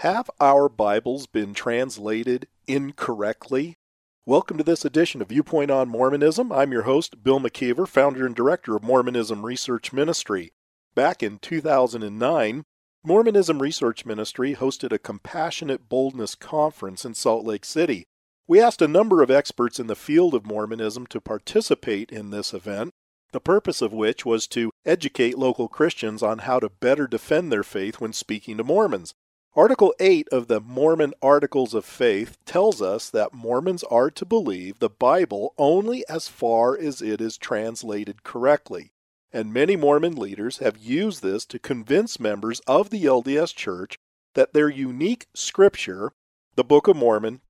Have 0.00 0.30
our 0.40 0.70
Bibles 0.70 1.26
been 1.26 1.52
translated 1.52 2.48
incorrectly? 2.66 3.76
Welcome 4.24 4.56
to 4.56 4.64
this 4.64 4.82
edition 4.82 5.20
of 5.20 5.28
Viewpoint 5.28 5.70
on 5.70 5.90
Mormonism. 5.90 6.50
I'm 6.50 6.72
your 6.72 6.84
host, 6.84 7.22
Bill 7.22 7.38
McKeever, 7.38 7.86
founder 7.86 8.24
and 8.24 8.34
director 8.34 8.74
of 8.74 8.82
Mormonism 8.82 9.44
Research 9.44 9.92
Ministry. 9.92 10.54
Back 10.94 11.22
in 11.22 11.38
2009, 11.38 12.64
Mormonism 13.04 13.60
Research 13.60 14.06
Ministry 14.06 14.54
hosted 14.54 14.90
a 14.90 14.98
Compassionate 14.98 15.90
Boldness 15.90 16.34
Conference 16.34 17.04
in 17.04 17.12
Salt 17.12 17.44
Lake 17.44 17.66
City. 17.66 18.06
We 18.48 18.58
asked 18.58 18.80
a 18.80 18.88
number 18.88 19.22
of 19.22 19.30
experts 19.30 19.78
in 19.78 19.86
the 19.86 19.94
field 19.94 20.32
of 20.32 20.46
Mormonism 20.46 21.08
to 21.08 21.20
participate 21.20 22.10
in 22.10 22.30
this 22.30 22.54
event, 22.54 22.94
the 23.32 23.38
purpose 23.40 23.82
of 23.82 23.92
which 23.92 24.24
was 24.24 24.46
to 24.46 24.70
educate 24.86 25.36
local 25.36 25.68
Christians 25.68 26.22
on 26.22 26.38
how 26.38 26.58
to 26.58 26.70
better 26.70 27.06
defend 27.06 27.52
their 27.52 27.62
faith 27.62 28.00
when 28.00 28.14
speaking 28.14 28.56
to 28.56 28.64
Mormons. 28.64 29.12
Article 29.56 29.92
8 29.98 30.28
of 30.30 30.46
the 30.46 30.60
Mormon 30.60 31.12
Articles 31.20 31.74
of 31.74 31.84
Faith 31.84 32.38
tells 32.44 32.80
us 32.80 33.10
that 33.10 33.34
Mormons 33.34 33.82
are 33.82 34.08
to 34.08 34.24
believe 34.24 34.78
the 34.78 34.88
Bible 34.88 35.54
only 35.58 36.08
as 36.08 36.28
far 36.28 36.78
as 36.78 37.02
it 37.02 37.20
is 37.20 37.36
translated 37.36 38.22
correctly. 38.22 38.92
And 39.32 39.52
many 39.52 39.74
Mormon 39.74 40.14
leaders 40.14 40.58
have 40.58 40.78
used 40.78 41.24
this 41.24 41.44
to 41.46 41.58
convince 41.58 42.20
members 42.20 42.60
of 42.68 42.90
the 42.90 43.04
LDS 43.04 43.52
Church 43.52 43.98
that 44.34 44.52
their 44.52 44.68
unique 44.68 45.26
scripture, 45.34 46.12
the 46.54 46.62
Book 46.62 46.86
of 46.86 46.96
Mormon, 46.96 47.40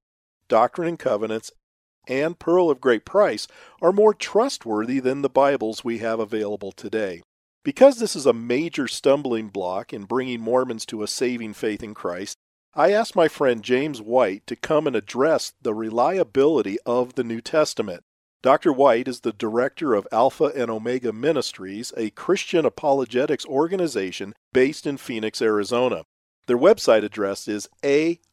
Doctrine 0.48 0.88
and 0.88 0.98
Covenants, 0.98 1.52
and 2.08 2.38
Pearl 2.38 2.70
of 2.70 2.80
Great 2.80 3.04
Price, 3.04 3.46
are 3.82 3.92
more 3.92 4.14
trustworthy 4.14 5.00
than 5.00 5.20
the 5.20 5.28
Bibles 5.28 5.84
we 5.84 5.98
have 5.98 6.18
available 6.18 6.72
today. 6.72 7.20
Because 7.62 7.98
this 7.98 8.16
is 8.16 8.24
a 8.24 8.32
major 8.32 8.88
stumbling 8.88 9.48
block 9.48 9.92
in 9.92 10.04
bringing 10.04 10.40
Mormons 10.40 10.86
to 10.86 11.02
a 11.02 11.08
saving 11.08 11.52
faith 11.52 11.82
in 11.82 11.92
Christ, 11.92 12.38
I 12.74 12.92
asked 12.92 13.14
my 13.14 13.28
friend 13.28 13.62
James 13.62 14.00
White 14.00 14.46
to 14.46 14.56
come 14.56 14.86
and 14.86 14.96
address 14.96 15.52
the 15.60 15.74
reliability 15.74 16.78
of 16.86 17.16
the 17.16 17.24
New 17.24 17.42
Testament. 17.42 18.02
Dr. 18.42 18.72
White 18.72 19.06
is 19.08 19.20
the 19.20 19.34
director 19.34 19.92
of 19.92 20.08
Alpha 20.10 20.44
and 20.44 20.70
Omega 20.70 21.12
Ministries, 21.12 21.92
a 21.98 22.08
Christian 22.10 22.64
apologetics 22.64 23.44
organization 23.44 24.34
based 24.54 24.86
in 24.86 24.96
Phoenix, 24.96 25.42
Arizona. 25.42 26.04
Their 26.46 26.56
website 26.56 27.04
address 27.04 27.46
is 27.46 27.68
aomin.org. 27.82 28.24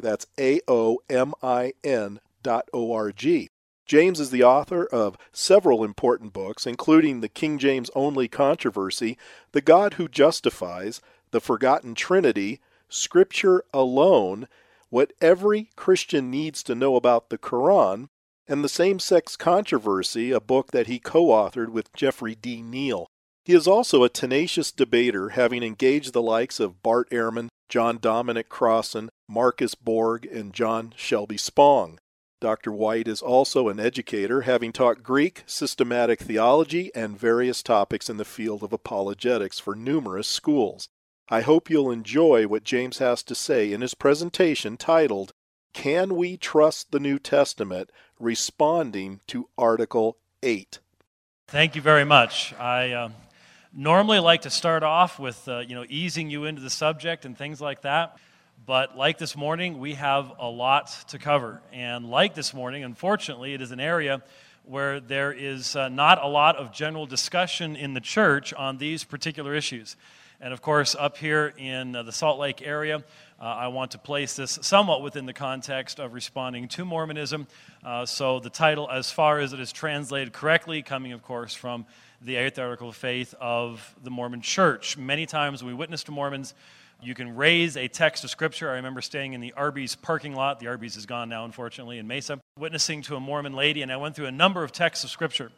That's 0.00 0.26
A 0.38 0.60
O 0.66 0.98
M 1.10 1.34
I 1.42 1.74
N 1.84 2.20
dot 2.42 2.68
O 2.72 2.92
R 2.92 3.12
G. 3.12 3.50
James 3.86 4.18
is 4.18 4.30
the 4.30 4.42
author 4.42 4.84
of 4.84 5.16
several 5.32 5.84
important 5.84 6.32
books, 6.32 6.66
including 6.66 7.20
The 7.20 7.28
King 7.28 7.56
James 7.56 7.88
Only 7.94 8.26
Controversy, 8.26 9.16
The 9.52 9.60
God 9.60 9.94
Who 9.94 10.08
Justifies, 10.08 11.00
The 11.30 11.40
Forgotten 11.40 11.94
Trinity, 11.94 12.60
Scripture 12.88 13.62
Alone, 13.72 14.48
What 14.90 15.12
Every 15.20 15.70
Christian 15.76 16.32
Needs 16.32 16.64
to 16.64 16.74
Know 16.74 16.96
About 16.96 17.30
the 17.30 17.38
Quran, 17.38 18.08
and 18.48 18.64
The 18.64 18.68
Same 18.68 18.98
Sex 18.98 19.36
Controversy, 19.36 20.32
a 20.32 20.40
book 20.40 20.72
that 20.72 20.88
he 20.88 20.98
co 20.98 21.26
authored 21.26 21.68
with 21.68 21.92
Jeffrey 21.92 22.34
D. 22.34 22.62
Niell. 22.62 23.06
He 23.44 23.52
is 23.52 23.68
also 23.68 24.02
a 24.02 24.08
tenacious 24.08 24.72
debater, 24.72 25.30
having 25.30 25.62
engaged 25.62 26.12
the 26.12 26.22
likes 26.22 26.58
of 26.58 26.82
Bart 26.82 27.08
Ehrman, 27.10 27.48
John 27.68 27.98
Dominic 28.00 28.48
Crossan, 28.48 29.10
Marcus 29.28 29.76
Borg, 29.76 30.26
and 30.26 30.52
John 30.52 30.92
Shelby 30.96 31.36
Spong. 31.36 32.00
Dr. 32.40 32.70
White 32.70 33.08
is 33.08 33.22
also 33.22 33.68
an 33.68 33.80
educator, 33.80 34.42
having 34.42 34.72
taught 34.72 35.02
Greek, 35.02 35.42
systematic 35.46 36.20
theology, 36.20 36.90
and 36.94 37.18
various 37.18 37.62
topics 37.62 38.10
in 38.10 38.18
the 38.18 38.24
field 38.24 38.62
of 38.62 38.72
apologetics 38.72 39.58
for 39.58 39.74
numerous 39.74 40.28
schools. 40.28 40.88
I 41.28 41.40
hope 41.40 41.70
you'll 41.70 41.90
enjoy 41.90 42.46
what 42.46 42.62
James 42.62 42.98
has 42.98 43.22
to 43.24 43.34
say 43.34 43.72
in 43.72 43.80
his 43.80 43.94
presentation 43.94 44.76
titled, 44.76 45.32
Can 45.72 46.14
We 46.14 46.36
Trust 46.36 46.92
the 46.92 47.00
New 47.00 47.18
Testament? 47.18 47.90
Responding 48.20 49.20
to 49.26 49.48
Article 49.58 50.18
8. 50.42 50.78
Thank 51.48 51.74
you 51.74 51.82
very 51.82 52.04
much. 52.04 52.54
I 52.54 52.92
uh, 52.92 53.08
normally 53.72 54.18
like 54.18 54.42
to 54.42 54.50
start 54.50 54.82
off 54.82 55.18
with 55.18 55.48
uh, 55.48 55.60
you 55.60 55.74
know 55.74 55.84
easing 55.88 56.30
you 56.30 56.44
into 56.44 56.60
the 56.60 56.70
subject 56.70 57.24
and 57.24 57.36
things 57.36 57.60
like 57.60 57.82
that. 57.82 58.18
But 58.64 58.96
like 58.96 59.18
this 59.18 59.36
morning, 59.36 59.78
we 59.78 59.94
have 59.94 60.32
a 60.38 60.48
lot 60.48 60.88
to 61.08 61.18
cover. 61.18 61.60
And 61.72 62.10
like 62.10 62.34
this 62.34 62.54
morning, 62.54 62.84
unfortunately, 62.84 63.54
it 63.54 63.60
is 63.60 63.70
an 63.70 63.80
area 63.80 64.22
where 64.64 64.98
there 64.98 65.32
is 65.32 65.76
uh, 65.76 65.88
not 65.88 66.22
a 66.22 66.26
lot 66.26 66.56
of 66.56 66.72
general 66.72 67.06
discussion 67.06 67.76
in 67.76 67.94
the 67.94 68.00
church 68.00 68.52
on 68.54 68.78
these 68.78 69.04
particular 69.04 69.54
issues. 69.54 69.96
And 70.40 70.52
of 70.52 70.60
course, 70.62 70.96
up 70.98 71.16
here 71.16 71.54
in 71.56 71.94
uh, 71.94 72.02
the 72.02 72.12
Salt 72.12 72.38
Lake 72.38 72.60
area, 72.60 73.04
uh, 73.40 73.44
I 73.44 73.68
want 73.68 73.92
to 73.92 73.98
place 73.98 74.34
this 74.34 74.58
somewhat 74.62 75.02
within 75.02 75.26
the 75.26 75.32
context 75.32 76.00
of 76.00 76.12
responding 76.12 76.68
to 76.68 76.84
Mormonism. 76.84 77.46
Uh, 77.84 78.04
so 78.04 78.40
the 78.40 78.50
title, 78.50 78.90
as 78.90 79.10
far 79.10 79.38
as 79.38 79.52
it 79.52 79.60
is 79.60 79.72
translated 79.72 80.32
correctly, 80.32 80.82
coming, 80.82 81.12
of 81.12 81.22
course, 81.22 81.54
from 81.54 81.86
the 82.20 82.36
Eighth 82.36 82.58
Article 82.58 82.88
of 82.88 82.96
Faith 82.96 83.34
of 83.40 83.94
the 84.02 84.10
Mormon 84.10 84.40
Church. 84.40 84.96
Many 84.96 85.26
times 85.26 85.62
we 85.62 85.72
witness 85.72 86.02
to 86.04 86.12
Mormons 86.12 86.54
you 87.02 87.14
can 87.14 87.36
raise 87.36 87.76
a 87.76 87.88
text 87.88 88.24
of 88.24 88.30
scripture. 88.30 88.70
I 88.70 88.74
remember 88.74 89.00
staying 89.00 89.34
in 89.34 89.40
the 89.40 89.52
Arby's 89.52 89.94
parking 89.94 90.34
lot. 90.34 90.60
The 90.60 90.68
Arby's 90.68 90.96
is 90.96 91.06
gone 91.06 91.28
now, 91.28 91.44
unfortunately, 91.44 91.98
in 91.98 92.06
Mesa, 92.06 92.40
witnessing 92.58 93.02
to 93.02 93.16
a 93.16 93.20
Mormon 93.20 93.52
lady, 93.52 93.82
and 93.82 93.92
I 93.92 93.96
went 93.96 94.16
through 94.16 94.26
a 94.26 94.32
number 94.32 94.64
of 94.64 94.72
texts 94.72 95.04
of 95.04 95.10
scripture. 95.10 95.50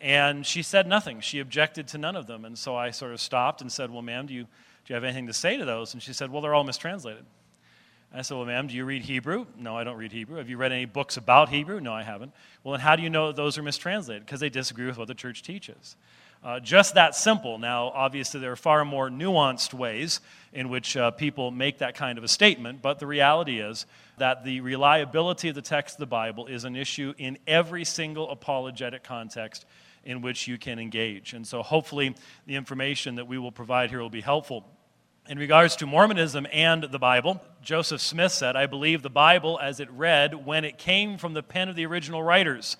And 0.00 0.46
she 0.46 0.62
said 0.62 0.86
nothing. 0.86 1.20
She 1.20 1.40
objected 1.40 1.88
to 1.88 1.98
none 1.98 2.16
of 2.16 2.26
them. 2.26 2.46
And 2.46 2.58
so 2.58 2.74
I 2.74 2.90
sort 2.90 3.12
of 3.12 3.20
stopped 3.20 3.60
and 3.60 3.70
said, 3.70 3.90
Well, 3.90 4.02
ma'am, 4.02 4.26
do 4.26 4.32
you, 4.32 4.44
do 4.44 4.48
you 4.88 4.94
have 4.94 5.04
anything 5.04 5.26
to 5.26 5.34
say 5.34 5.58
to 5.58 5.64
those? 5.66 5.92
And 5.92 6.02
she 6.02 6.14
said, 6.14 6.32
Well, 6.32 6.40
they're 6.40 6.54
all 6.54 6.64
mistranslated. 6.64 7.24
I 8.12 8.22
said, 8.22 8.38
Well, 8.38 8.46
ma'am, 8.46 8.66
do 8.66 8.74
you 8.74 8.86
read 8.86 9.02
Hebrew? 9.02 9.46
No, 9.58 9.76
I 9.76 9.84
don't 9.84 9.98
read 9.98 10.12
Hebrew. 10.12 10.38
Have 10.38 10.48
you 10.48 10.56
read 10.56 10.72
any 10.72 10.86
books 10.86 11.18
about 11.18 11.50
Hebrew? 11.50 11.80
No, 11.80 11.92
I 11.92 12.02
haven't. 12.02 12.32
Well, 12.64 12.72
then 12.72 12.80
how 12.80 12.96
do 12.96 13.02
you 13.02 13.10
know 13.10 13.30
those 13.30 13.58
are 13.58 13.62
mistranslated? 13.62 14.24
Because 14.24 14.40
they 14.40 14.48
disagree 14.48 14.86
with 14.86 14.96
what 14.96 15.06
the 15.06 15.14
church 15.14 15.42
teaches. 15.42 15.96
Uh, 16.42 16.58
just 16.58 16.94
that 16.94 17.14
simple. 17.14 17.58
Now, 17.58 17.88
obviously, 17.88 18.40
there 18.40 18.52
are 18.52 18.56
far 18.56 18.82
more 18.82 19.10
nuanced 19.10 19.74
ways 19.74 20.20
in 20.54 20.70
which 20.70 20.96
uh, 20.96 21.10
people 21.10 21.50
make 21.50 21.78
that 21.78 21.94
kind 21.94 22.16
of 22.16 22.24
a 22.24 22.28
statement, 22.28 22.80
but 22.80 22.98
the 22.98 23.06
reality 23.06 23.60
is 23.60 23.84
that 24.16 24.42
the 24.42 24.62
reliability 24.62 25.50
of 25.50 25.54
the 25.54 25.60
text 25.60 25.96
of 25.96 26.00
the 26.00 26.06
Bible 26.06 26.46
is 26.46 26.64
an 26.64 26.76
issue 26.76 27.12
in 27.18 27.36
every 27.46 27.84
single 27.84 28.30
apologetic 28.30 29.04
context 29.04 29.66
in 30.02 30.22
which 30.22 30.48
you 30.48 30.56
can 30.56 30.78
engage. 30.78 31.34
And 31.34 31.46
so, 31.46 31.62
hopefully, 31.62 32.14
the 32.46 32.56
information 32.56 33.16
that 33.16 33.26
we 33.26 33.36
will 33.36 33.52
provide 33.52 33.90
here 33.90 34.00
will 34.00 34.08
be 34.08 34.22
helpful. 34.22 34.64
In 35.28 35.38
regards 35.38 35.76
to 35.76 35.86
Mormonism 35.86 36.46
and 36.50 36.84
the 36.84 36.98
Bible, 36.98 37.42
Joseph 37.62 38.00
Smith 38.00 38.32
said, 38.32 38.56
I 38.56 38.64
believe 38.64 39.02
the 39.02 39.10
Bible 39.10 39.58
as 39.62 39.78
it 39.78 39.90
read 39.90 40.46
when 40.46 40.64
it 40.64 40.78
came 40.78 41.18
from 41.18 41.34
the 41.34 41.42
pen 41.42 41.68
of 41.68 41.76
the 41.76 41.84
original 41.84 42.22
writers. 42.22 42.78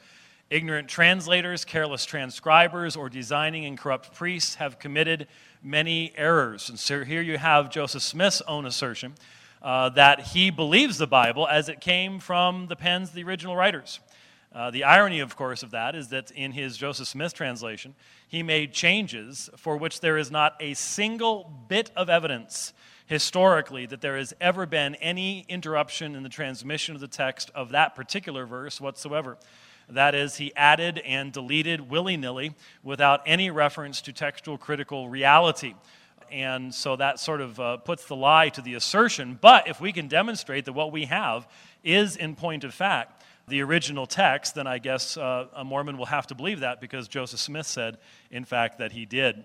Ignorant 0.51 0.89
translators, 0.89 1.65
careless 1.65 2.05
transcribers, 2.05 2.97
or 2.97 3.09
designing 3.09 3.67
and 3.67 3.79
corrupt 3.79 4.13
priests 4.13 4.57
have 4.57 4.81
committed 4.81 5.29
many 5.63 6.13
errors. 6.17 6.69
And 6.69 6.77
so 6.77 7.05
here 7.05 7.23
you 7.23 7.39
have 7.39 7.71
Joseph 7.71 8.03
Smith's 8.03 8.43
own 8.49 8.67
assertion 8.67 9.15
uh, 9.63 9.91
that 9.91 10.21
he 10.21 10.51
believes 10.51 10.99
the 10.99 11.07
Bible 11.07 11.47
as 11.47 11.69
it 11.69 11.81
came 11.81 12.19
from 12.19 12.67
the 12.67 12.75
pens 12.75 13.11
of 13.11 13.15
the 13.15 13.23
original 13.23 13.55
writers. 13.55 14.01
Uh, 14.53 14.73
the 14.73 14.83
irony, 14.83 15.21
of 15.21 15.37
course, 15.37 15.63
of 15.63 15.71
that 15.71 15.95
is 15.95 16.09
that 16.09 16.33
in 16.33 16.51
his 16.51 16.77
Joseph 16.77 17.07
Smith 17.07 17.33
translation, 17.33 17.95
he 18.27 18.43
made 18.43 18.73
changes 18.73 19.49
for 19.57 19.77
which 19.77 20.01
there 20.01 20.19
is 20.19 20.33
not 20.33 20.57
a 20.59 20.75
single 20.75 21.49
bit 21.69 21.93
of 21.95 22.11
evidence 22.11 22.73
historically 23.07 23.87
that 23.87 24.01
there 24.01 24.17
has 24.17 24.35
ever 24.41 24.67
been 24.67 24.97
any 24.97 25.45
interruption 25.49 26.17
in 26.17 26.25
the 26.25 26.29
transmission 26.29 26.97
of 26.97 27.01
the 27.01 27.07
text 27.07 27.53
of 27.55 27.71
that 27.71 27.95
particular 27.95 28.47
verse 28.47 28.81
whatsoever. 28.81 29.37
That 29.95 30.15
is, 30.15 30.37
he 30.37 30.55
added 30.55 30.99
and 30.99 31.33
deleted 31.33 31.91
willy 31.91 32.17
nilly 32.17 32.55
without 32.83 33.23
any 33.27 33.51
reference 33.51 34.01
to 34.03 34.13
textual 34.13 34.59
critical 34.59 35.09
reality. 35.09 35.75
And 36.31 36.75
so 36.75 36.97
that 36.97 37.19
sort 37.19 37.41
of 37.41 37.59
uh, 37.59 37.77
puts 37.79 38.05
the 38.07 38.17
lie 38.17 38.51
to 38.51 38.63
the 38.63 38.75
assertion. 38.75 39.39
But 39.41 39.69
if 39.69 39.81
we 39.81 39.93
can 39.93 40.09
demonstrate 40.09 40.65
that 40.67 40.73
what 40.73 40.93
we 40.93 41.07
have 41.07 41.49
is, 41.83 42.17
in 42.17 42.37
point 42.37 42.65
of 42.65 42.73
fact, 42.73 43.25
the 43.49 43.63
original 43.63 44.07
text, 44.07 44.55
then 44.55 44.67
I 44.67 44.79
guess 44.79 45.17
uh, 45.17 45.47
a 45.55 45.65
Mormon 45.65 45.99
will 45.99 46.07
have 46.07 46.29
to 46.29 46.35
believe 46.35 46.61
that 46.61 46.81
because 46.81 47.09
Joseph 47.09 47.41
Smith 47.41 47.67
said, 47.67 47.99
in 48.31 48.45
fact, 48.45 48.79
that 48.79 48.93
he 48.93 49.07
did. 49.07 49.43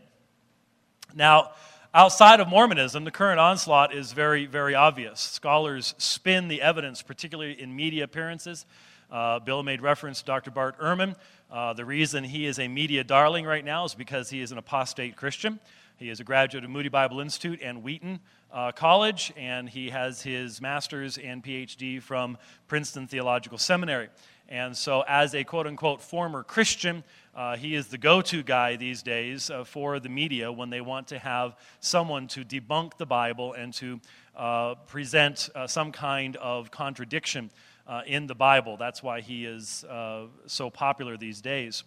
Now, 1.13 1.51
Outside 1.95 2.41
of 2.41 2.49
Mormonism, 2.49 3.05
the 3.05 3.11
current 3.11 3.39
onslaught 3.39 3.95
is 3.95 4.11
very, 4.11 4.47
very 4.47 4.75
obvious. 4.75 5.21
Scholars 5.21 5.95
spin 5.97 6.49
the 6.49 6.61
evidence, 6.61 7.01
particularly 7.01 7.53
in 7.53 7.73
media 7.73 8.03
appearances. 8.03 8.65
Uh, 9.11 9.39
Bill 9.39 9.63
made 9.63 9.81
reference 9.81 10.19
to 10.19 10.25
Dr. 10.25 10.51
Bart 10.51 10.79
Ehrman. 10.79 11.15
Uh, 11.51 11.73
the 11.73 11.85
reason 11.85 12.23
he 12.23 12.45
is 12.45 12.59
a 12.59 12.67
media 12.67 13.03
darling 13.03 13.45
right 13.45 13.63
now 13.63 13.85
is 13.85 13.95
because 13.95 14.29
he 14.29 14.41
is 14.41 14.51
an 14.51 14.57
apostate 14.57 15.15
Christian. 15.15 15.59
He 15.97 16.09
is 16.09 16.19
a 16.19 16.23
graduate 16.23 16.63
of 16.63 16.69
Moody 16.69 16.89
Bible 16.89 17.21
Institute 17.21 17.59
and 17.61 17.81
Wheaton 17.81 18.19
uh, 18.51 18.71
College, 18.71 19.31
and 19.37 19.69
he 19.69 19.89
has 19.89 20.21
his 20.21 20.59
master's 20.59 21.17
and 21.17 21.43
PhD 21.43 22.01
from 22.01 22.37
Princeton 22.67 23.07
Theological 23.07 23.57
Seminary. 23.57 24.09
And 24.49 24.75
so, 24.75 25.03
as 25.07 25.33
a 25.33 25.43
quote 25.43 25.67
unquote 25.67 26.01
former 26.01 26.43
Christian, 26.43 27.03
uh, 27.35 27.57
he 27.57 27.75
is 27.75 27.87
the 27.87 27.97
go 27.97 28.21
to 28.21 28.43
guy 28.43 28.75
these 28.75 29.01
days 29.01 29.49
uh, 29.49 29.63
for 29.63 29.99
the 29.99 30.09
media 30.09 30.51
when 30.51 30.69
they 30.69 30.81
want 30.81 31.07
to 31.07 31.19
have 31.19 31.55
someone 31.79 32.27
to 32.27 32.45
debunk 32.45 32.97
the 32.97 33.05
Bible 33.05 33.53
and 33.53 33.73
to 33.75 33.99
uh, 34.35 34.75
present 34.87 35.49
uh, 35.55 35.65
some 35.67 35.91
kind 35.91 36.35
of 36.37 36.71
contradiction 36.71 37.49
uh, 37.87 38.01
in 38.05 38.27
the 38.27 38.35
Bible. 38.35 38.77
That's 38.77 39.01
why 39.03 39.21
he 39.21 39.45
is 39.45 39.83
uh, 39.85 40.25
so 40.47 40.69
popular 40.69 41.17
these 41.17 41.41
days. 41.41 41.83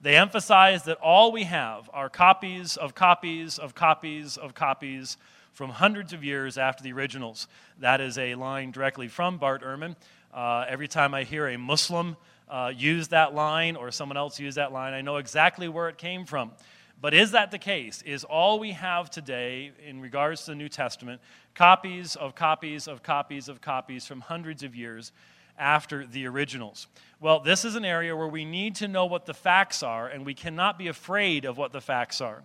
They 0.00 0.16
emphasize 0.16 0.84
that 0.84 0.98
all 0.98 1.32
we 1.32 1.44
have 1.44 1.88
are 1.92 2.08
copies 2.08 2.76
of 2.76 2.94
copies 2.94 3.58
of 3.58 3.74
copies 3.74 4.36
of 4.36 4.54
copies 4.54 5.16
from 5.52 5.70
hundreds 5.70 6.12
of 6.12 6.22
years 6.22 6.58
after 6.58 6.82
the 6.84 6.92
originals. 6.92 7.48
That 7.80 8.00
is 8.02 8.18
a 8.18 8.34
line 8.34 8.72
directly 8.72 9.08
from 9.08 9.38
Bart 9.38 9.62
Ehrman. 9.62 9.96
Uh, 10.34 10.66
every 10.68 10.86
time 10.86 11.14
I 11.14 11.24
hear 11.24 11.48
a 11.48 11.56
Muslim 11.56 12.16
uh, 12.48 12.72
use 12.76 13.08
that 13.08 13.34
line 13.34 13.74
or 13.74 13.90
someone 13.90 14.18
else 14.18 14.38
use 14.38 14.56
that 14.56 14.70
line, 14.70 14.92
I 14.92 15.00
know 15.00 15.16
exactly 15.16 15.66
where 15.68 15.88
it 15.88 15.96
came 15.96 16.26
from. 16.26 16.52
But 17.00 17.12
is 17.14 17.32
that 17.32 17.50
the 17.50 17.58
case? 17.58 18.02
Is 18.02 18.24
all 18.24 18.58
we 18.58 18.72
have 18.72 19.10
today 19.10 19.72
in 19.86 20.00
regards 20.00 20.44
to 20.44 20.52
the 20.52 20.54
New 20.54 20.68
Testament 20.68 21.20
copies 21.54 22.16
of 22.16 22.34
copies 22.34 22.88
of 22.88 23.02
copies 23.02 23.48
of 23.48 23.60
copies 23.60 24.06
from 24.06 24.20
hundreds 24.20 24.62
of 24.62 24.74
years 24.74 25.12
after 25.58 26.06
the 26.06 26.26
originals? 26.26 26.86
Well, 27.20 27.40
this 27.40 27.64
is 27.64 27.74
an 27.74 27.84
area 27.84 28.16
where 28.16 28.28
we 28.28 28.44
need 28.44 28.76
to 28.76 28.88
know 28.88 29.06
what 29.06 29.26
the 29.26 29.34
facts 29.34 29.82
are, 29.82 30.08
and 30.08 30.24
we 30.24 30.34
cannot 30.34 30.78
be 30.78 30.88
afraid 30.88 31.44
of 31.44 31.58
what 31.58 31.72
the 31.72 31.80
facts 31.80 32.20
are. 32.20 32.42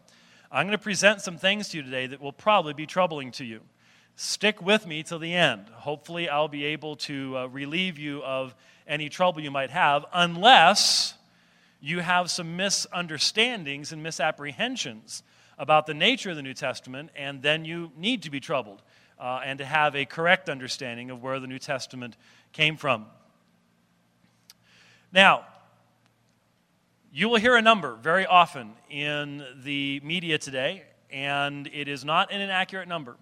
I'm 0.51 0.67
going 0.67 0.77
to 0.77 0.83
present 0.83 1.21
some 1.21 1.37
things 1.37 1.69
to 1.69 1.77
you 1.77 1.83
today 1.83 2.07
that 2.07 2.21
will 2.21 2.33
probably 2.33 2.73
be 2.73 2.85
troubling 2.85 3.31
to 3.33 3.45
you 3.45 3.61
stick 4.15 4.61
with 4.61 4.85
me 4.85 5.01
till 5.01 5.19
the 5.19 5.33
end. 5.33 5.67
Hopefully, 5.69 6.29
I'll 6.29 6.47
be 6.47 6.65
able 6.65 6.95
to 6.97 7.37
uh, 7.37 7.45
relieve 7.47 7.97
you 7.97 8.21
of 8.23 8.53
any 8.87 9.09
trouble 9.09 9.41
you 9.41 9.51
might 9.51 9.71
have, 9.71 10.05
unless 10.13 11.15
you 11.81 11.99
have 11.99 12.29
some 12.29 12.55
misunderstandings 12.55 13.91
and 13.91 14.03
misapprehensions 14.03 15.23
about 15.57 15.87
the 15.87 15.93
nature 15.93 16.29
of 16.29 16.35
the 16.35 16.43
New 16.43 16.53
Testament, 16.53 17.09
and 17.15 17.41
then 17.41 17.65
you 17.65 17.91
need 17.97 18.23
to 18.23 18.29
be 18.29 18.39
troubled 18.39 18.83
uh, 19.19 19.41
and 19.43 19.59
to 19.59 19.65
have 19.65 19.95
a 19.95 20.05
correct 20.05 20.47
understanding 20.47 21.09
of 21.09 21.21
where 21.21 21.39
the 21.39 21.47
New 21.47 21.59
Testament 21.59 22.15
came 22.53 22.77
from. 22.77 23.07
Now, 25.11 25.45
you 27.11 27.27
will 27.27 27.39
hear 27.39 27.55
a 27.55 27.61
number 27.61 27.95
very 27.95 28.25
often 28.25 28.71
in 28.89 29.43
the 29.63 29.99
media 30.03 30.37
today, 30.37 30.83
and 31.11 31.67
it 31.73 31.87
is 31.87 32.05
not 32.05 32.31
an 32.31 32.41
inaccurate 32.41 32.87
number. 32.87 33.17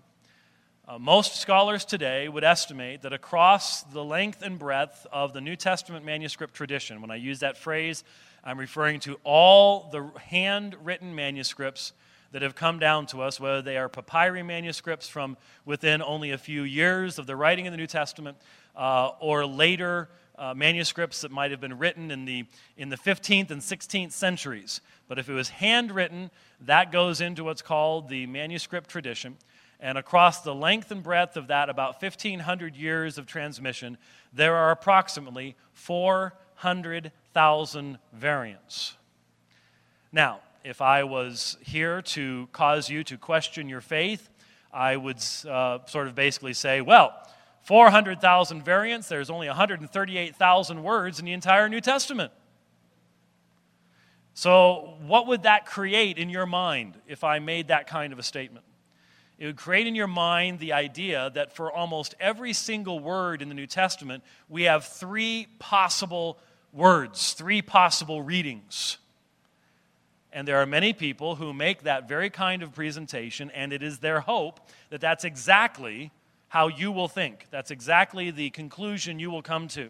Uh, 0.87 0.99
most 0.99 1.37
scholars 1.37 1.85
today 1.85 2.27
would 2.27 2.43
estimate 2.43 3.03
that 3.03 3.13
across 3.13 3.83
the 3.83 4.03
length 4.03 4.41
and 4.41 4.59
breadth 4.59 5.07
of 5.11 5.33
the 5.33 5.41
New 5.41 5.55
Testament 5.55 6.05
manuscript 6.05 6.53
tradition, 6.53 7.01
when 7.01 7.11
I 7.11 7.15
use 7.15 7.39
that 7.39 7.57
phrase, 7.57 8.03
I'm 8.43 8.57
referring 8.57 8.99
to 9.01 9.19
all 9.23 9.89
the 9.91 10.09
handwritten 10.19 11.13
manuscripts 11.13 11.93
that 12.31 12.41
have 12.41 12.55
come 12.55 12.79
down 12.79 13.05
to 13.07 13.21
us, 13.21 13.39
whether 13.39 13.61
they 13.61 13.77
are 13.77 13.89
papyri 13.89 14.43
manuscripts 14.43 15.09
from 15.09 15.35
within 15.65 16.01
only 16.01 16.31
a 16.31 16.37
few 16.37 16.63
years 16.63 17.19
of 17.19 17.25
the 17.25 17.35
writing 17.35 17.67
of 17.67 17.71
the 17.71 17.77
New 17.77 17.87
Testament, 17.87 18.37
uh, 18.75 19.11
or 19.19 19.45
later 19.45 20.09
uh, 20.37 20.53
manuscripts 20.53 21.21
that 21.21 21.31
might 21.31 21.51
have 21.51 21.59
been 21.59 21.77
written 21.77 22.11
in 22.11 22.25
the, 22.25 22.45
in 22.77 22.89
the 22.89 22.95
15th 22.95 23.51
and 23.51 23.61
16th 23.61 24.11
centuries. 24.11 24.79
But 25.07 25.19
if 25.19 25.27
it 25.27 25.33
was 25.33 25.49
handwritten, 25.49 26.31
that 26.61 26.91
goes 26.91 27.19
into 27.19 27.43
what's 27.43 27.61
called 27.61 28.09
the 28.09 28.25
manuscript 28.25 28.89
tradition. 28.89 29.37
And 29.81 29.97
across 29.97 30.41
the 30.41 30.53
length 30.55 30.91
and 30.91 31.01
breadth 31.01 31.35
of 31.35 31.47
that, 31.47 31.69
about 31.69 32.01
1,500 32.01 32.75
years 32.75 33.17
of 33.17 33.25
transmission, 33.25 33.97
there 34.33 34.55
are 34.55 34.71
approximately 34.71 35.55
400,000 36.59 37.99
variants. 38.11 38.97
Now, 40.11 40.41
if 40.65 40.81
I 40.81 41.05
was 41.05 41.55
here 41.61 42.01
to 42.01 42.49
cause 42.51 42.89
you 42.89 43.01
to 43.05 43.17
question 43.17 43.69
your 43.69 43.79
faith, 43.79 44.29
I 44.73 44.97
would 44.97 45.23
uh, 45.47 45.79
sort 45.85 46.07
of 46.07 46.15
basically 46.15 46.53
say, 46.53 46.81
well, 46.81 47.13
400,000 47.61 48.65
variants, 48.65 49.07
there's 49.07 49.29
only 49.29 49.47
138,000 49.47 50.83
words 50.83 51.19
in 51.19 51.25
the 51.25 51.31
entire 51.31 51.69
New 51.69 51.79
Testament. 51.79 52.33
So, 54.33 54.95
what 55.05 55.27
would 55.27 55.43
that 55.43 55.65
create 55.65 56.17
in 56.17 56.29
your 56.29 56.45
mind 56.45 56.95
if 57.07 57.23
I 57.23 57.39
made 57.39 57.69
that 57.69 57.87
kind 57.87 58.11
of 58.11 58.19
a 58.19 58.23
statement? 58.23 58.65
It 59.37 59.45
would 59.45 59.55
create 59.55 59.87
in 59.87 59.95
your 59.95 60.07
mind 60.07 60.59
the 60.59 60.73
idea 60.73 61.31
that 61.35 61.55
for 61.55 61.71
almost 61.71 62.15
every 62.19 62.51
single 62.51 62.99
word 62.99 63.41
in 63.41 63.47
the 63.47 63.55
New 63.55 63.67
Testament, 63.67 64.25
we 64.49 64.63
have 64.63 64.83
three 64.83 65.47
possible 65.59 66.37
words, 66.73 67.33
three 67.33 67.61
possible 67.61 68.21
readings. 68.21 68.97
And 70.31 70.47
there 70.47 70.61
are 70.61 70.65
many 70.65 70.93
people 70.93 71.35
who 71.35 71.53
make 71.53 71.83
that 71.83 72.07
very 72.07 72.29
kind 72.29 72.61
of 72.61 72.73
presentation, 72.73 73.49
and 73.51 73.73
it 73.73 73.81
is 73.81 73.99
their 73.99 74.19
hope 74.19 74.59
that 74.89 75.01
that's 75.01 75.23
exactly 75.23 76.11
how 76.49 76.67
you 76.67 76.91
will 76.91 77.07
think. 77.07 77.47
That's 77.51 77.71
exactly 77.71 78.31
the 78.31 78.49
conclusion 78.51 79.19
you 79.19 79.31
will 79.31 79.41
come 79.41 79.67
to. 79.69 79.89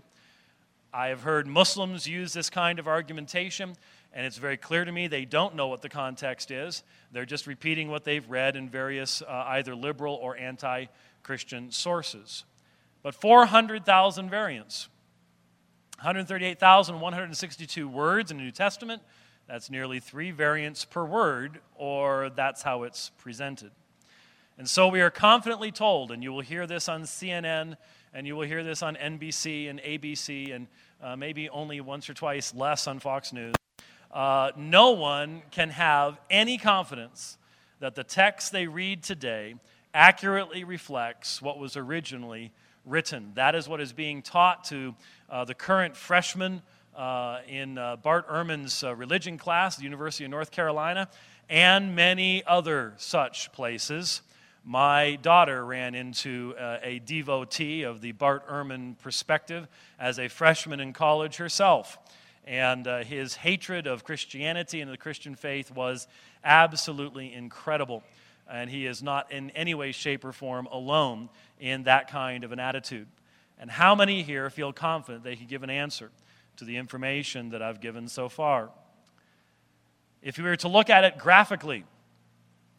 I 0.94 1.08
have 1.08 1.22
heard 1.22 1.46
Muslims 1.46 2.08
use 2.08 2.34
this 2.34 2.50
kind 2.50 2.80
of 2.80 2.88
argumentation. 2.88 3.76
And 4.14 4.26
it's 4.26 4.38
very 4.38 4.58
clear 4.58 4.86
to 4.86 4.92
me 4.92 5.08
they 5.08 5.26
don't 5.26 5.56
know 5.56 5.68
what 5.68 5.82
the 5.82 5.90
context 5.90 6.52
is. 6.52 6.84
They're 7.12 7.26
just 7.26 7.46
repeating 7.46 7.90
what 7.90 8.04
they've 8.04 8.28
read 8.28 8.56
in 8.56 8.70
various 8.70 9.22
uh, 9.22 9.44
either 9.48 9.76
liberal 9.76 10.16
or 10.16 10.36
anti 10.36 10.86
Christian 11.22 11.72
sources. 11.72 12.44
But 13.04 13.14
400,000 13.14 14.30
variants, 14.30 14.90
138,162 16.00 17.88
words 17.88 18.32
in 18.32 18.38
the 18.38 18.44
New 18.44 18.52
Testament. 18.52 19.02
That's 19.48 19.70
nearly 19.70 20.00
three 20.00 20.32
variants 20.32 20.86
per 20.86 21.06
word, 21.06 21.60
or 21.76 22.30
that's 22.36 22.62
how 22.62 22.84
it's 22.84 23.12
presented. 23.18 23.72
And 24.58 24.70
so 24.70 24.88
we 24.88 25.02
are 25.02 25.10
confidently 25.10 25.72
told, 25.72 26.12
and 26.12 26.24
you 26.24 26.34
will 26.34 26.42
hear 26.42 26.68
this 26.68 26.90
on 26.90 27.04
CNN, 27.04 27.78
and 28.14 28.28
you 28.28 28.36
will 28.36 28.46
hear 28.46 28.64
this 28.64 28.84
on 28.84 28.96
NBC 28.96 29.70
and 29.70 29.80
ABC, 29.82 30.54
and 30.54 30.68
uh, 31.02 31.16
maybe 31.16 31.50
only 31.50 31.80
once 31.82 32.10
or 32.10 32.14
twice 32.14 32.54
less 32.54 32.88
on 32.88 33.00
Fox 33.00 33.32
News 33.32 33.56
uh, 34.12 34.52
no 34.58 34.92
one 34.92 35.42
can 35.52 35.70
have 35.70 36.20
any 36.30 36.58
confidence 36.58 37.38
that 37.80 37.96
the 37.96 38.04
text 38.04 38.52
they 38.52 38.68
read 38.68 39.04
today 39.04 39.56
accurately 40.00 40.64
reflects 40.64 41.42
what 41.42 41.60
was 41.60 41.76
originally 41.76 42.54
written. 42.86 43.34
That 43.36 43.54
is 43.54 43.68
what 43.68 43.82
is 43.82 43.92
being 43.92 44.22
taught 44.22 44.64
to 44.70 44.96
uh, 45.30 45.44
the 45.44 45.54
current 45.54 45.94
freshmen 45.94 46.62
uh, 46.96 47.40
in 47.50 47.78
uh, 47.78 47.98
Bart 47.98 48.26
Ehrman's 48.30 48.82
uh, 48.82 48.96
religion 48.96 49.38
class 49.38 49.76
at 49.76 49.80
the 49.80 49.84
University 49.84 50.24
of 50.24 50.32
North 50.32 50.52
Carolina 50.52 51.10
and 51.50 51.98
many 51.98 52.46
other 52.46 52.94
such 52.96 53.52
places. 53.52 54.22
My 54.64 55.18
daughter 55.22 55.66
ran 55.66 55.96
into 55.96 56.56
uh, 56.58 56.78
a 56.82 57.00
devotee 57.00 57.84
of 57.84 58.00
the 58.00 58.14
Bart 58.14 58.48
Ehrman 58.48 58.98
perspective 59.00 59.68
as 60.00 60.18
a 60.18 60.30
freshman 60.30 60.80
in 60.80 60.94
college 60.94 61.36
herself 61.36 61.98
and 62.50 62.88
uh, 62.88 63.04
his 63.04 63.36
hatred 63.36 63.86
of 63.86 64.04
Christianity 64.04 64.82
and 64.82 64.90
the 64.90 64.98
Christian 64.98 65.36
faith 65.36 65.72
was 65.72 66.08
absolutely 66.44 67.34
incredible. 67.34 68.02
And 68.50 68.70
he 68.70 68.86
is 68.86 69.04
not 69.04 69.32
in 69.32 69.52
any 69.52 69.74
way, 69.74 69.92
shape, 69.92 70.26
or 70.26 70.32
form 70.32 70.68
alone 70.68 71.30
in 71.60 71.84
that 71.84 72.10
kind 72.10 72.44
of 72.44 72.52
an 72.52 72.60
attitude. 72.60 73.08
And 73.60 73.70
how 73.70 73.94
many 73.94 74.24
here 74.24 74.50
feel 74.50 74.74
confident 74.74 75.24
they 75.24 75.36
can 75.36 75.48
give 75.48 75.64
an 75.64 75.70
answer 75.70 76.10
to 76.58 76.66
the 76.66 76.78
information 76.78 77.50
that 77.50 77.62
I've 77.62 77.82
given 77.82 78.08
so 78.08 78.30
far? 78.30 78.70
If 80.22 80.38
we 80.38 80.44
were 80.44 80.56
to 80.58 80.68
look 80.68 80.90
at 80.90 81.04
it 81.04 81.18
graphically, 81.18 81.86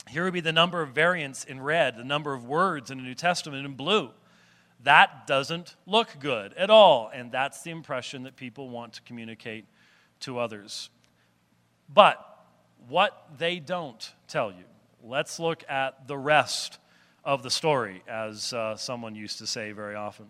here 0.08 0.24
would 0.24 0.32
be 0.32 0.40
the 0.40 0.52
number 0.52 0.82
of 0.82 0.90
variants 0.90 1.44
in 1.44 1.60
red, 1.60 1.96
the 1.96 2.04
number 2.04 2.32
of 2.32 2.44
words 2.44 2.90
in 2.90 2.98
the 2.98 3.04
New 3.04 3.14
Testament 3.14 3.64
in 3.64 3.74
blue 3.74 4.10
that 4.84 5.26
doesn't 5.26 5.76
look 5.86 6.18
good 6.20 6.54
at 6.54 6.70
all. 6.70 7.10
And 7.12 7.30
that's 7.30 7.62
the 7.62 7.70
impression 7.70 8.22
that 8.24 8.36
people 8.36 8.68
want 8.68 8.94
to 8.94 9.02
communicate 9.02 9.66
to 10.20 10.38
others. 10.38 10.90
But 11.92 12.24
what 12.88 13.28
they 13.38 13.58
don't 13.58 14.12
tell 14.26 14.50
you, 14.50 14.64
let's 15.04 15.38
look 15.38 15.64
at 15.68 16.06
the 16.06 16.16
rest 16.16 16.78
of 17.24 17.42
the 17.42 17.50
story, 17.50 18.02
as 18.08 18.52
uh, 18.52 18.76
someone 18.76 19.14
used 19.14 19.38
to 19.38 19.46
say 19.46 19.72
very 19.72 19.94
often. 19.94 20.26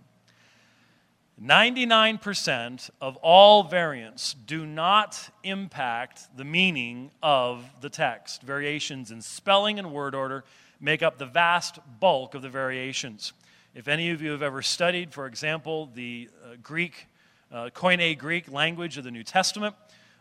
99% 1.42 2.90
of 3.00 3.16
all 3.16 3.62
variants 3.62 4.34
do 4.34 4.66
not 4.66 5.30
impact 5.42 6.36
the 6.36 6.44
meaning 6.44 7.10
of 7.22 7.64
the 7.80 7.88
text. 7.88 8.42
Variations 8.42 9.10
in 9.10 9.22
spelling 9.22 9.78
and 9.78 9.90
word 9.90 10.14
order 10.14 10.44
make 10.80 11.02
up 11.02 11.16
the 11.16 11.26
vast 11.26 11.78
bulk 11.98 12.34
of 12.34 12.42
the 12.42 12.50
variations. 12.50 13.32
If 13.74 13.88
any 13.88 14.10
of 14.10 14.20
you 14.20 14.32
have 14.32 14.42
ever 14.42 14.60
studied, 14.60 15.14
for 15.14 15.26
example, 15.26 15.88
the 15.94 16.28
uh, 16.44 16.56
Greek, 16.62 17.06
uh, 17.50 17.70
Koine 17.72 18.18
Greek 18.18 18.50
language 18.52 18.98
of 18.98 19.04
the 19.04 19.10
New 19.10 19.24
Testament, 19.24 19.74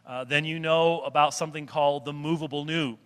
uh, 0.06 0.24
then 0.24 0.46
you 0.46 0.58
know 0.58 1.02
about 1.02 1.34
something 1.34 1.66
called 1.66 2.06
the 2.06 2.14
movable 2.14 2.64
nu. 2.64 2.98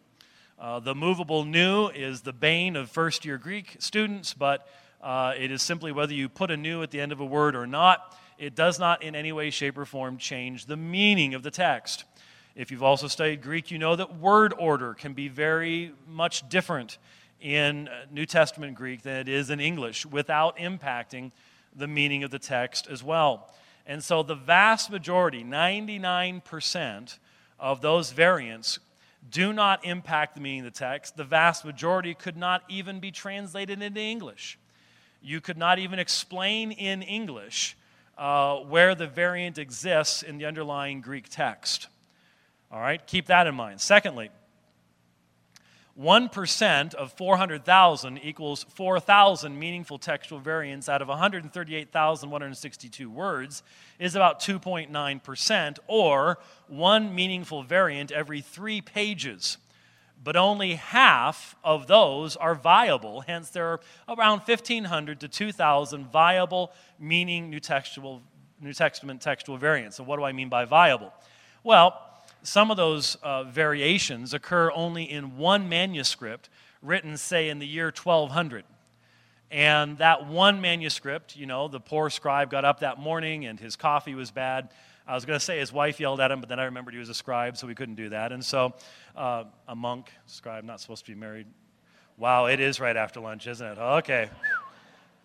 Uh, 0.64 0.80
the 0.80 0.96
movable 0.96 1.44
nu 1.44 1.90
is 1.90 2.22
the 2.22 2.32
bane 2.32 2.78
of 2.78 2.90
first 2.90 3.26
year 3.26 3.38
Greek 3.38 3.76
students, 3.80 4.34
but 4.34 4.66
uh, 5.02 5.34
it 5.38 5.52
is 5.52 5.62
simply 5.62 5.92
whether 5.92 6.14
you 6.14 6.30
put 6.30 6.50
a 6.50 6.56
nu 6.56 6.82
at 6.82 6.90
the 6.90 7.02
end 7.02 7.12
of 7.12 7.20
a 7.20 7.26
word 7.26 7.54
or 7.54 7.68
not. 7.68 8.18
It 8.40 8.56
does 8.56 8.80
not 8.80 9.04
in 9.04 9.14
any 9.14 9.34
way, 9.34 9.50
shape, 9.50 9.78
or 9.78 9.84
form 9.84 10.16
change 10.16 10.66
the 10.66 10.78
meaning 10.78 11.34
of 11.34 11.44
the 11.44 11.52
text. 11.52 12.06
If 12.56 12.72
you've 12.72 12.82
also 12.82 13.08
studied 13.10 13.42
Greek, 13.42 13.72
you 13.72 13.78
know 13.78 13.98
that 13.98 14.20
word 14.20 14.54
order 14.58 14.94
can 14.94 15.12
be 15.12 15.28
very 15.28 15.92
much 16.08 16.48
different 16.48 16.98
in 17.42 17.90
uh, 17.90 18.06
New 18.10 18.26
Testament 18.26 18.76
Greek 18.76 19.02
than 19.02 19.18
it 19.18 19.28
is 19.28 19.50
in 19.50 19.60
English 19.60 20.06
without 20.06 20.56
impacting 20.56 21.34
the 21.76 21.88
meaning 21.88 22.24
of 22.24 22.32
the 22.32 22.40
text 22.40 22.88
as 22.88 23.04
well. 23.04 23.50
And 23.86 24.02
so 24.02 24.24
the 24.24 24.34
vast 24.34 24.90
majority, 24.90 25.44
99% 25.44 27.18
of 27.60 27.82
those 27.82 28.14
variants, 28.14 28.80
do 29.30 29.54
not 29.54 29.86
impact 29.86 30.36
the 30.36 30.42
meaning 30.42 30.66
of 30.66 30.74
the 30.74 30.80
text. 30.80 31.16
The 31.18 31.24
vast 31.24 31.66
majority 31.66 32.14
could 32.14 32.38
not 32.38 32.64
even 32.70 33.00
be 33.00 33.12
translated 33.12 33.82
into 33.82 34.00
English. 34.00 34.60
You 35.22 35.40
could 35.40 35.58
not 35.58 35.80
even 35.80 36.00
explain 36.00 36.72
in 36.72 37.02
English 37.02 37.78
uh, 38.18 38.58
where 38.58 38.96
the 38.96 39.08
variant 39.08 39.58
exists 39.58 40.24
in 40.24 40.38
the 40.38 40.46
underlying 40.46 41.02
Greek 41.02 41.30
text. 41.30 41.88
All 42.72 42.80
right, 42.80 43.06
keep 43.06 43.28
that 43.28 43.48
in 43.48 43.56
mind. 43.56 43.80
Secondly, 43.80 44.30
1% 46.00 46.94
of 46.96 47.14
400,000 47.14 48.18
equals 48.18 48.66
4,000 48.70 49.60
meaningful 49.60 50.00
textual 50.00 50.40
variants 50.40 50.90
out 50.90 51.04
of 51.04 51.08
138,162 51.08 53.12
words 53.12 53.62
is 54.00 54.16
about 54.16 54.40
2.9%, 54.40 55.78
or 55.88 56.40
one 56.68 57.14
meaningful 57.14 57.62
variant 57.62 58.12
every 58.12 58.42
three 58.42 58.82
pages. 58.82 59.58
But 60.24 60.36
only 60.36 60.74
half 60.76 61.56
of 61.64 61.86
those 61.86 62.36
are 62.38 62.56
viable, 62.56 63.22
hence, 63.22 63.50
there 63.50 63.68
are 63.68 63.80
around 64.08 64.40
1,500 64.40 65.20
to 65.20 65.28
2,000 65.28 66.12
viable, 66.12 66.72
meaning 66.98 67.52
New, 67.52 67.60
textual, 67.60 68.24
New 68.60 68.74
Testament 68.74 69.22
textual 69.22 69.58
variants. 69.58 69.98
So, 69.98 70.04
what 70.04 70.18
do 70.18 70.24
I 70.24 70.32
mean 70.32 70.50
by 70.50 70.66
viable? 70.66 71.14
Well, 71.64 72.00
some 72.44 72.72
of 72.72 72.78
those 72.78 73.16
uh, 73.24 73.46
variations 73.46 74.34
occur 74.34 74.72
only 74.72 75.10
in 75.10 75.38
one 75.38 75.70
manuscript 75.70 76.50
written, 76.82 77.18
say, 77.18 77.50
in 77.50 77.60
the 77.60 77.68
year 77.68 77.86
1200. 77.86 78.66
And 79.50 79.98
that 80.00 80.28
one 80.28 80.62
manuscript, 80.62 81.36
you 81.36 81.46
know, 81.46 81.68
the 81.68 81.80
poor 81.80 82.10
scribe 82.10 82.50
got 82.50 82.66
up 82.66 82.80
that 82.80 83.00
morning 83.00 83.46
and 83.46 83.60
his 83.60 83.76
coffee 83.76 84.16
was 84.16 84.32
bad. 84.32 84.70
I 85.08 85.16
was 85.16 85.26
going 85.26 85.38
to 85.38 85.44
say 85.44 85.60
his 85.60 85.72
wife 85.72 86.00
yelled 86.00 86.20
at 86.20 86.32
him, 86.32 86.40
but 86.40 86.50
then 86.50 86.60
I 86.60 86.66
remembered 86.66 86.94
he 86.94 87.00
was 87.00 87.10
a 87.10 87.14
scribe, 87.14 87.58
so 87.58 87.68
we 87.68 87.76
couldn't 87.76 87.96
do 87.96 88.10
that. 88.10 88.32
And 88.32 88.44
so, 88.44 88.74
uh, 89.16 89.44
a 89.68 89.76
monk, 89.76 90.12
scribe, 90.28 90.64
not 90.64 90.80
supposed 90.80 91.06
to 91.06 91.12
be 91.12 91.20
married. 91.20 91.48
Wow, 92.18 92.46
it 92.46 92.60
is 92.60 92.80
right 92.80 92.96
after 92.96 93.20
lunch, 93.20 93.48
isn't 93.48 93.66
it? 93.66 93.78
Okay. 93.78 94.30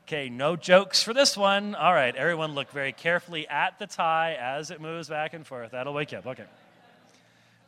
Okay, 0.06 0.30
no 0.30 0.56
jokes 0.56 1.02
for 1.02 1.12
this 1.12 1.36
one. 1.36 1.74
All 1.74 1.92
right, 1.92 2.14
everyone 2.16 2.54
look 2.54 2.70
very 2.70 2.92
carefully 2.92 3.46
at 3.48 3.78
the 3.78 3.86
tie 3.86 4.36
as 4.40 4.70
it 4.70 4.80
moves 4.80 5.08
back 5.08 5.34
and 5.34 5.46
forth. 5.46 5.72
That'll 5.72 5.92
wake 5.92 6.12
you 6.12 6.18
up. 6.18 6.26
Okay. 6.26 6.46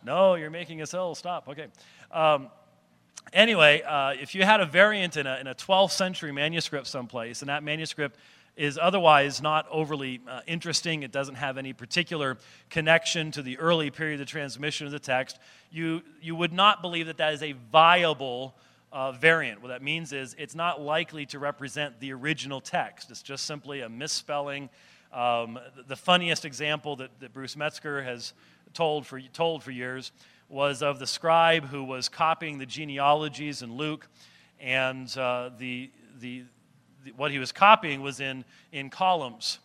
No, 0.05 0.35
you're 0.35 0.51
making 0.51 0.81
us 0.83 0.95
ill. 0.95 1.15
Stop. 1.15 1.49
Okay. 1.49 1.67
Um, 2.11 2.49
anyway, 3.33 3.83
uh, 3.83 4.15
if 4.21 4.35
you 4.35 4.45
had 4.45 4.61
a 4.61 4.67
variant 4.67 5.17
in 5.17 5.27
a, 5.27 5.37
in 5.37 5.47
a 5.47 5.55
12th 5.55 5.93
century 5.93 6.33
manuscript 6.33 6.87
someplace, 6.87 7.43
and 7.43 7.49
that 7.49 7.63
manuscript 7.63 8.19
is 8.57 8.79
otherwise 8.81 9.41
not 9.41 9.67
overly 9.71 10.21
uh, 10.29 10.41
interesting, 10.47 11.03
it 11.03 11.13
doesn't 11.13 11.37
have 11.37 11.59
any 11.59 11.73
particular 11.73 12.37
connection 12.69 13.31
to 13.31 13.43
the 13.43 13.59
early 13.59 13.91
period 13.91 14.21
of 14.21 14.27
transmission 14.27 14.87
of 14.87 14.93
the 14.93 14.99
text, 14.99 15.39
you, 15.71 16.03
you 16.21 16.35
would 16.35 16.53
not 16.53 16.83
believe 16.83 17.07
that 17.07 17.17
that 17.19 17.33
is 17.33 17.43
a 17.43 17.53
viable 17.71 18.55
uh, 18.93 19.13
variant. 19.13 19.63
What 19.63 19.69
that 19.69 19.83
means 19.83 20.13
is 20.13 20.35
it's 20.39 20.55
not 20.55 20.81
likely 20.81 21.27
to 21.27 21.39
represent 21.39 22.01
the 22.01 22.13
original 22.13 22.61
text. 22.61 23.11
It's 23.11 23.23
just 23.23 23.47
simply 23.47 23.83
a 23.83 23.89
misspelling. 23.89 24.69
Um, 25.13 25.59
the 25.87 25.97
funniest 25.97 26.45
example 26.45 26.97
that, 26.97 27.11
that 27.21 27.33
Bruce 27.33 27.57
Metzger 27.57 28.03
has 28.03 28.33
told 28.75 29.07
for, 29.07 29.21
told 29.21 29.63
for 29.63 29.71
years 29.71 30.13
was 30.49 30.83
of 30.83 30.99
the 30.99 31.07
scribe 31.07 31.67
who 31.67 31.85
was 31.85 32.09
copying 32.09 32.59
the 32.59 32.67
genealogies 32.67 33.63
in 33.63 33.77
Luke, 33.77 34.09
and 34.59 35.17
uh, 35.17 35.51
the, 35.59 35.91
the, 36.19 36.43
the, 37.05 37.13
what 37.13 37.31
he 37.31 37.39
was 37.39 37.53
copying 37.53 38.03
was 38.03 38.21
in, 38.21 38.45
in 38.73 38.91
columns. 38.91 39.61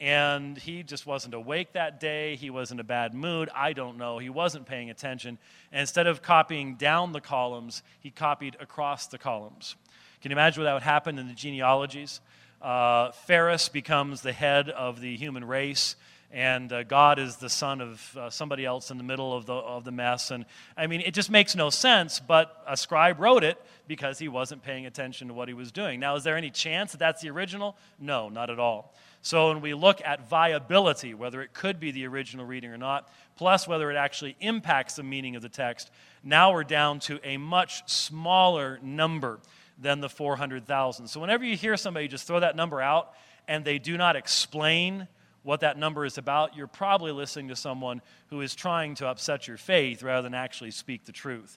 And 0.00 0.56
he 0.56 0.84
just 0.84 1.06
wasn't 1.06 1.34
awake 1.34 1.72
that 1.72 1.98
day. 1.98 2.36
He 2.36 2.50
was 2.50 2.70
in 2.70 2.78
a 2.78 2.84
bad 2.84 3.14
mood. 3.14 3.48
I 3.52 3.72
don't 3.72 3.98
know. 3.98 4.18
He 4.18 4.30
wasn't 4.30 4.64
paying 4.66 4.90
attention. 4.90 5.38
And 5.72 5.80
instead 5.80 6.06
of 6.06 6.22
copying 6.22 6.76
down 6.76 7.12
the 7.12 7.20
columns, 7.20 7.82
he 7.98 8.10
copied 8.10 8.56
across 8.60 9.08
the 9.08 9.18
columns. 9.18 9.74
Can 10.20 10.30
you 10.30 10.36
imagine 10.36 10.62
what 10.62 10.66
that 10.66 10.74
would 10.74 10.82
happen 10.84 11.18
in 11.18 11.26
the 11.26 11.34
genealogies? 11.34 12.20
Uh, 12.62 13.10
Phares 13.10 13.68
becomes 13.68 14.20
the 14.20 14.32
head 14.32 14.68
of 14.68 15.00
the 15.00 15.16
human 15.16 15.44
race 15.44 15.96
and 16.30 16.72
uh, 16.72 16.82
God 16.82 17.18
is 17.18 17.36
the 17.36 17.48
son 17.48 17.80
of 17.80 18.16
uh, 18.16 18.30
somebody 18.30 18.64
else 18.64 18.90
in 18.90 18.98
the 18.98 19.04
middle 19.04 19.34
of 19.34 19.46
the, 19.46 19.54
of 19.54 19.84
the 19.84 19.90
mess. 19.90 20.30
And 20.30 20.44
I 20.76 20.86
mean, 20.86 21.00
it 21.00 21.14
just 21.14 21.30
makes 21.30 21.56
no 21.56 21.70
sense, 21.70 22.20
but 22.20 22.62
a 22.66 22.76
scribe 22.76 23.18
wrote 23.18 23.44
it 23.44 23.60
because 23.86 24.18
he 24.18 24.28
wasn't 24.28 24.62
paying 24.62 24.84
attention 24.84 25.28
to 25.28 25.34
what 25.34 25.48
he 25.48 25.54
was 25.54 25.72
doing. 25.72 26.00
Now, 26.00 26.16
is 26.16 26.24
there 26.24 26.36
any 26.36 26.50
chance 26.50 26.92
that 26.92 26.98
that's 26.98 27.22
the 27.22 27.30
original? 27.30 27.76
No, 27.98 28.28
not 28.28 28.50
at 28.50 28.58
all. 28.58 28.94
So 29.22 29.48
when 29.48 29.62
we 29.62 29.74
look 29.74 30.00
at 30.04 30.28
viability, 30.28 31.14
whether 31.14 31.40
it 31.42 31.52
could 31.52 31.80
be 31.80 31.90
the 31.90 32.06
original 32.06 32.44
reading 32.44 32.70
or 32.70 32.78
not, 32.78 33.10
plus 33.36 33.66
whether 33.66 33.90
it 33.90 33.96
actually 33.96 34.36
impacts 34.40 34.96
the 34.96 35.02
meaning 35.02 35.34
of 35.34 35.42
the 35.42 35.48
text, 35.48 35.90
now 36.22 36.52
we're 36.52 36.64
down 36.64 37.00
to 37.00 37.18
a 37.24 37.36
much 37.36 37.88
smaller 37.90 38.78
number 38.82 39.40
than 39.78 40.00
the 40.00 40.08
400,000. 40.08 41.08
So 41.08 41.20
whenever 41.20 41.44
you 41.44 41.56
hear 41.56 41.76
somebody 41.76 42.06
just 42.06 42.26
throw 42.26 42.40
that 42.40 42.54
number 42.54 42.80
out 42.80 43.12
and 43.46 43.64
they 43.64 43.78
do 43.78 43.96
not 43.96 44.14
explain, 44.14 45.08
what 45.48 45.60
that 45.60 45.78
number 45.78 46.04
is 46.04 46.18
about, 46.18 46.54
you're 46.54 46.66
probably 46.66 47.10
listening 47.10 47.48
to 47.48 47.56
someone 47.56 48.02
who 48.26 48.42
is 48.42 48.54
trying 48.54 48.94
to 48.94 49.06
upset 49.06 49.48
your 49.48 49.56
faith 49.56 50.02
rather 50.02 50.20
than 50.20 50.34
actually 50.34 50.70
speak 50.70 51.06
the 51.06 51.10
truth. 51.12 51.56